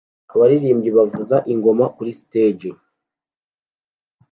[0.33, 2.69] Abaririmbyi bavuza ingoma kuri stage